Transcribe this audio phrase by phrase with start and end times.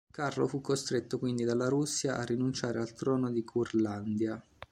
[0.09, 4.43] Carlo fu costretto quindi dalla Russia a rinunciare al trono di Curlandia.